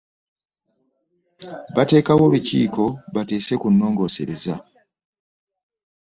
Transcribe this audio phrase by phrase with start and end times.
[1.75, 2.83] Batekawo olukiiko
[3.15, 4.55] bateese ku nnongosereza.